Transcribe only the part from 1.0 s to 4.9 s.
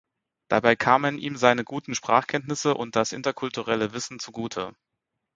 ihm seine guten Sprachkenntnisse und das interkulturelle Wissen zugute.